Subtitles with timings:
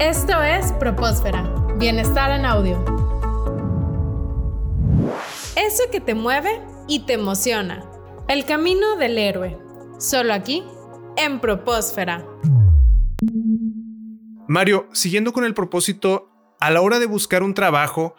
[0.00, 1.42] Esto es Propósfera,
[1.76, 2.82] Bienestar en Audio.
[5.54, 6.48] Eso que te mueve
[6.88, 7.84] y te emociona.
[8.26, 9.58] El camino del héroe.
[9.98, 10.64] Solo aquí,
[11.18, 12.26] en Propósfera.
[14.48, 16.30] Mario, siguiendo con el propósito,
[16.60, 18.14] a la hora de buscar un trabajo,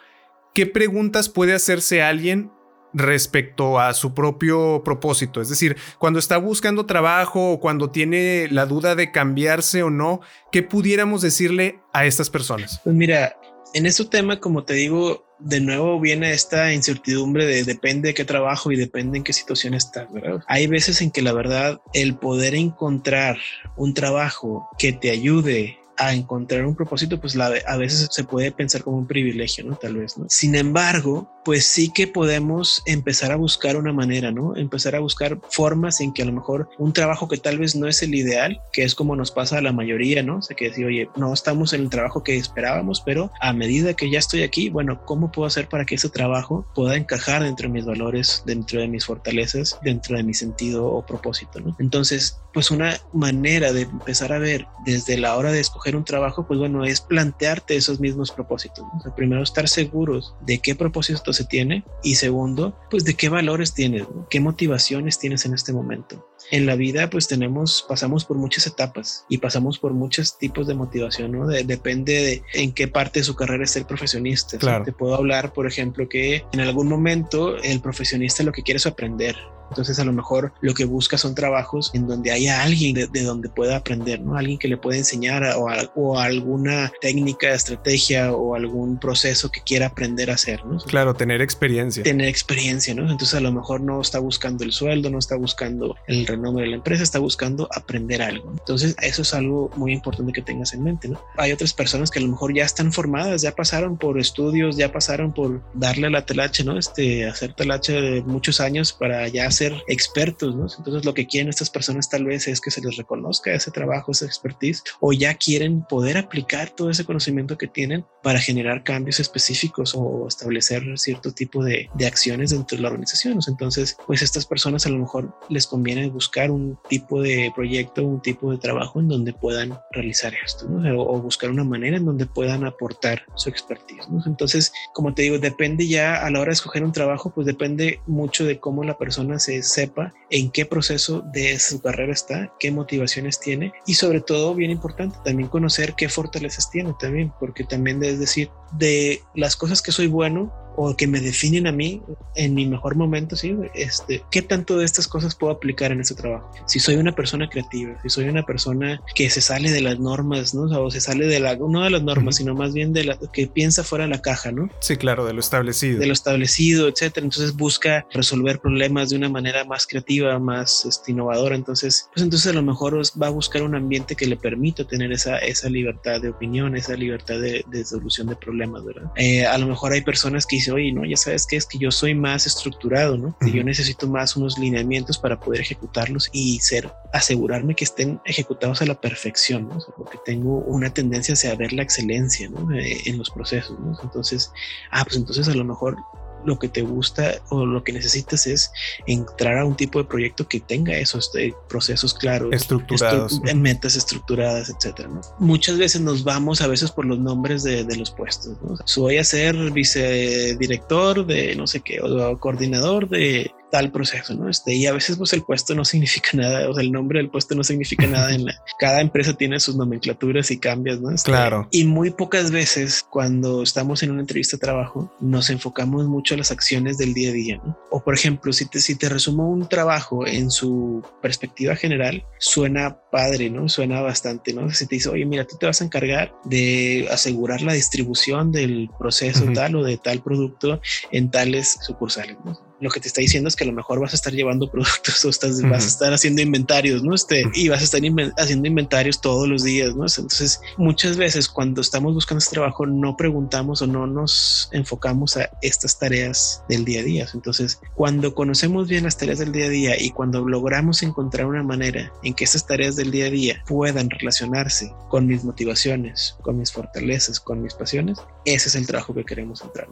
[0.54, 2.52] ¿qué preguntas puede hacerse alguien
[2.94, 5.42] respecto a su propio propósito.
[5.42, 10.22] Es decir, cuando está buscando trabajo o cuando tiene la duda de cambiarse o no,
[10.52, 12.82] ¿qué pudiéramos decirle a estas personas?
[12.84, 13.36] Pues mira,
[13.74, 18.26] en este tema, como te digo, de nuevo viene esta incertidumbre de depende de qué
[18.26, 20.44] trabajo y depende en qué situación estás, ¿verdad?
[20.48, 23.38] Hay veces en que la verdad el poder encontrar
[23.78, 28.84] un trabajo que te ayude a encontrar un propósito, pues a veces se puede pensar
[28.84, 29.76] como un privilegio, ¿no?
[29.76, 30.26] Tal vez, ¿no?
[30.30, 34.56] Sin embargo, pues sí que podemos empezar a buscar una manera, ¿no?
[34.56, 37.88] Empezar a buscar formas en que a lo mejor un trabajo que tal vez no
[37.88, 40.38] es el ideal, que es como nos pasa a la mayoría, ¿no?
[40.38, 43.94] O sea, que decir, oye, no estamos en el trabajo que esperábamos, pero a medida
[43.94, 47.68] que ya estoy aquí, bueno, ¿cómo puedo hacer para que ese trabajo pueda encajar dentro
[47.68, 51.76] de mis valores, dentro de mis fortalezas, dentro de mi sentido o propósito, ¿no?
[51.80, 56.46] Entonces, pues una manera de empezar a ver desde la hora de escoger un trabajo,
[56.48, 58.86] pues bueno, es plantearte esos mismos propósitos.
[58.86, 59.00] ¿no?
[59.00, 63.30] O sea, primero estar seguros de qué propósito se tiene y segundo, pues de qué
[63.30, 66.28] valores tienes, qué motivaciones tienes en este momento.
[66.52, 70.74] En la vida, pues tenemos, pasamos por muchas etapas y pasamos por muchos tipos de
[70.74, 71.48] motivación, ¿no?
[71.48, 74.58] depende de en qué parte de su carrera está el profesionista.
[74.58, 74.84] Claro.
[74.84, 78.86] te puedo hablar, por ejemplo, que en algún momento el profesionista lo que quiere es
[78.86, 79.36] aprender
[79.72, 83.48] entonces a lo mejor lo que busca son trabajos en donde haya alguien de, donde
[83.48, 84.36] pueda aprender, ¿no?
[84.36, 89.88] Alguien que le pueda enseñar o, o, alguna técnica, estrategia o algún proceso que quiera
[89.88, 90.78] aprender a hacer, ¿no?
[90.80, 92.04] Claro, tener experiencia.
[92.04, 93.04] Tener experiencia, ¿no?
[93.04, 96.72] Entonces a lo mejor no está buscando el sueldo, no está buscando el renombre de
[96.72, 98.52] la empresa, está buscando aprender algo.
[98.52, 101.24] Entonces eso es algo muy importante que tengas en mente, ¿no?
[101.38, 104.92] Hay otras personas que a lo mejor ya están formadas, ya pasaron por estudios, ya
[104.92, 106.78] pasaron por darle a la telache, ¿no?
[106.78, 110.66] Este, hacer telache de muchos años para ya hacer ser expertos, ¿no?
[110.76, 114.12] Entonces lo que quieren estas personas tal vez es que se les reconozca ese trabajo,
[114.12, 119.20] esa expertise, o ya quieren poder aplicar todo ese conocimiento que tienen para generar cambios
[119.20, 123.38] específicos o establecer cierto tipo de, de acciones dentro de la organización.
[123.48, 128.22] Entonces, pues estas personas a lo mejor les conviene buscar un tipo de proyecto, un
[128.22, 131.02] tipo de trabajo en donde puedan realizar esto, ¿no?
[131.02, 134.10] o, buscar una manera en donde puedan aportar su expertise.
[134.10, 134.24] ¿no?
[134.26, 138.00] Entonces, como te digo, depende ya a la hora de escoger un trabajo, pues depende
[138.08, 142.72] mucho de cómo la persona se sepa en qué proceso de su carrera está, qué
[142.72, 148.04] motivaciones tiene y sobre todo, bien importante, también conocer qué fortalezas tiene también, porque también
[148.04, 152.02] es decir, de las cosas que soy bueno, o que me definen a mí
[152.36, 153.56] en mi mejor momento, ¿sí?
[153.74, 156.50] Este, ¿Qué tanto de estas cosas puedo aplicar en ese trabajo?
[156.66, 160.54] Si soy una persona creativa, si soy una persona que se sale de las normas,
[160.54, 160.64] ¿no?
[160.82, 163.48] O se sale de la, no de las normas, sino más bien de la que
[163.48, 164.70] piensa fuera de la caja, ¿no?
[164.80, 166.00] Sí, claro, de lo establecido.
[166.00, 167.26] De lo establecido, etcétera.
[167.26, 171.56] Entonces busca resolver problemas de una manera más creativa, más este, innovadora.
[171.56, 175.12] Entonces, pues entonces a lo mejor va a buscar un ambiente que le permita tener
[175.12, 179.12] esa, esa libertad de opinión, esa libertad de, de solución de problemas, ¿verdad?
[179.16, 181.78] Eh, a lo mejor hay personas que dice, oye, no, ya sabes que es que
[181.78, 183.36] yo soy más estructurado, ¿no?
[183.40, 188.82] Que yo necesito más unos lineamientos para poder ejecutarlos y ser, asegurarme que estén ejecutados
[188.82, 189.80] a la perfección, ¿no?
[189.98, 192.72] porque tengo una tendencia hacia ver la excelencia, ¿no?
[192.72, 193.98] Eh, en los procesos, ¿no?
[194.02, 194.52] Entonces,
[194.92, 195.98] ah, pues entonces a lo mejor
[196.46, 198.72] lo que te gusta o lo que necesitas es
[199.08, 204.70] entrar a un tipo de proyecto que tenga esos eh, procesos claros, estructurados, metas estructuradas,
[204.70, 205.10] etcétera.
[205.40, 208.58] Muchas veces nos vamos a veces por los nombres de, los puestos.
[208.62, 208.76] ¿no?
[208.98, 214.50] voy a ser vicedirector de no sé qué o coordinador de tal proceso, ¿no?
[214.50, 217.30] Este, y a veces pues el puesto no significa nada, o sea, el nombre del
[217.30, 221.12] puesto no significa nada en la, cada empresa tiene sus nomenclaturas y cambios, ¿no?
[221.12, 221.68] Este, claro.
[221.72, 226.38] Y muy pocas veces cuando estamos en una entrevista de trabajo nos enfocamos mucho a
[226.38, 227.78] las acciones del día a día, ¿no?
[227.90, 232.98] O por ejemplo, si te, si te resumo un trabajo en su perspectiva general, suena
[233.12, 233.70] padre, ¿no?
[233.70, 234.70] Suena bastante, ¿no?
[234.72, 238.90] Si te dice, oye, mira, tú te vas a encargar de asegurar la distribución del
[238.98, 240.82] proceso tal o de tal producto
[241.12, 242.71] en tales sucursales, ¿no?
[242.82, 245.24] Lo que te está diciendo es que a lo mejor vas a estar llevando productos
[245.24, 247.16] o estás, vas a estar haciendo inventarios, ¿no?
[247.16, 248.02] Este, y vas a estar
[248.38, 250.06] haciendo inventarios todos los días, ¿no?
[250.06, 255.50] Entonces, muchas veces cuando estamos buscando este trabajo, no preguntamos o no nos enfocamos a
[255.62, 257.28] estas tareas del día a día.
[257.34, 261.64] Entonces, cuando conocemos bien las tareas del día a día y cuando logramos encontrar una
[261.64, 266.58] manera en que estas tareas del día a día puedan relacionarse con mis motivaciones, con
[266.58, 269.88] mis fortalezas, con mis pasiones, ese es el trabajo que queremos entrar.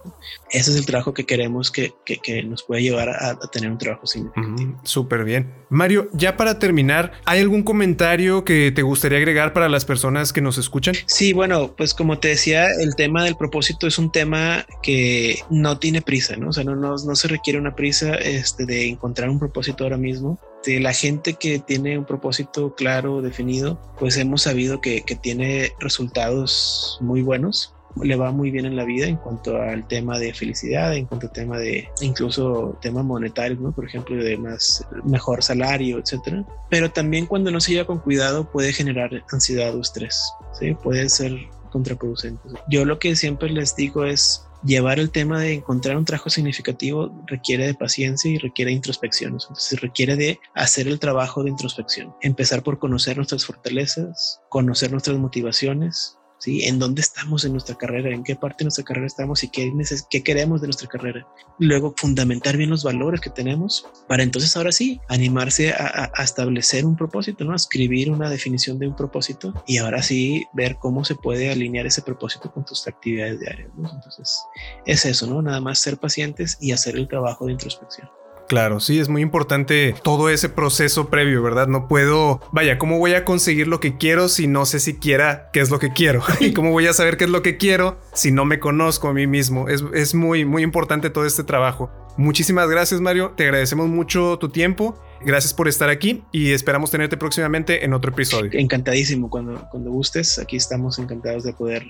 [0.52, 4.06] Ese es el trabajo que queremos que, que, nos pueda llevar a, tener un trabajo
[4.06, 4.80] significativo.
[4.84, 5.54] Súper bien.
[5.70, 10.42] Mario, ya para terminar, ¿hay algún comentario que te gustaría agregar para las personas que
[10.42, 10.96] nos escuchan?
[11.06, 15.80] Sí, bueno, pues como te decía, el tema del propósito es un tema que no
[15.80, 16.50] tiene prisa, ¿no?
[16.50, 19.98] O sea, no, no, no se requiere una prisa este, de encontrar un propósito ahora
[19.98, 25.16] mismo de la gente que tiene un propósito claro, definido, pues hemos sabido que, que,
[25.16, 30.18] tiene resultados muy buenos le va muy bien en la vida en cuanto al tema
[30.20, 33.72] de felicidad, en cuanto al tema de incluso temas monetarios, ¿no?
[33.72, 36.46] Por ejemplo, de más mejor salario, etcétera.
[36.70, 40.74] Pero también cuando no se lleva con cuidado puede generar ansiedad o estrés, ¿sí?
[40.76, 41.38] Puede ser
[41.72, 42.42] contraproducente.
[42.70, 47.12] Yo lo que siempre les digo es llevar el tema de encontrar un trabajo significativo
[47.28, 49.34] requiere de paciencia y requiere de introspección.
[49.34, 52.14] Entonces requiere de hacer el trabajo de introspección.
[52.22, 56.64] Empezar por conocer nuestras fortalezas, conocer nuestras motivaciones, ¿sí?
[56.64, 59.72] En dónde estamos en nuestra carrera, en qué parte de nuestra carrera estamos y qué,
[60.10, 61.28] qué queremos de nuestra carrera.
[61.60, 66.96] Luego, fundamentar bien los valores que tenemos para entonces ahora sí animarse a, establecer un
[66.96, 67.54] propósito, ¿no?
[67.54, 71.86] A escribir una definición de un propósito y ahora sí ver cómo se puede alinear
[71.86, 74.40] ese propósito con tus actividades diarias, Entonces,
[74.86, 75.42] es eso, ¿no?
[75.42, 78.10] Nada más ser pacientes y hacer el trabajo de introspección.
[78.50, 81.68] Claro, sí, es muy importante todo ese proceso previo, ¿verdad?
[81.68, 85.60] No puedo, vaya, ¿cómo voy a conseguir lo que quiero si no sé siquiera qué
[85.60, 86.24] es lo que quiero?
[86.40, 89.14] ¿Y cómo voy a saber qué es lo que quiero si no me conozco a
[89.14, 89.70] mí mismo?
[89.70, 91.92] Es, es muy, muy importante todo este trabajo.
[92.18, 93.34] Muchísimas gracias, Mario.
[93.38, 95.00] Te agradecemos mucho tu tiempo.
[95.22, 98.50] Gracias por estar aquí y esperamos tenerte próximamente en otro episodio.
[98.54, 99.30] Encantadísimo.
[99.30, 101.86] Cuando, cuando gustes, aquí estamos encantados de poder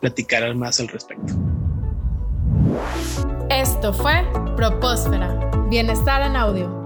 [0.00, 1.34] platicar más al respecto.
[3.48, 4.24] Esto fue
[4.56, 6.79] Propósfera Bienestar en audio.